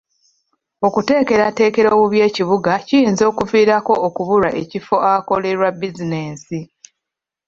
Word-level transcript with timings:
Okuteekerateekera 0.87 1.89
obubi 1.95 2.17
ekibuga 2.27 2.71
kiyinza 2.87 3.23
okuviirako 3.31 3.93
okubulwa 4.07 4.49
ebifo 4.61 4.95
awakolelwa 5.07 5.67
bizinensi. 5.79 6.59